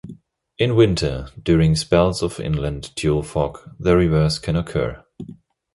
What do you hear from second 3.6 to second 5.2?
the reverse can occur.